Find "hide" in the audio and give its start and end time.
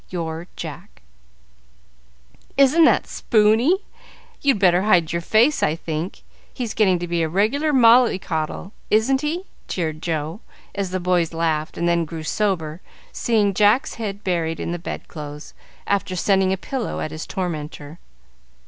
4.81-5.11